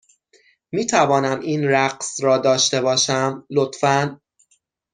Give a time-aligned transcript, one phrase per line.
[0.71, 4.21] می توانم این رقص را داشته باشم، لطفا؟